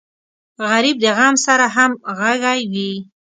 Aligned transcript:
غریب 0.69 0.97
د 1.03 1.05
غم 1.17 1.35
سره 1.45 1.65
همغږی 1.75 2.59
وي 2.73 2.91